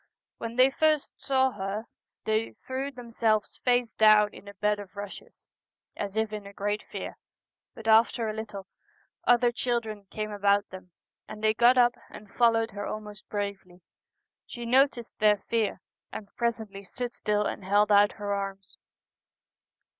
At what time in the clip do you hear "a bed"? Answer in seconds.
4.47-4.79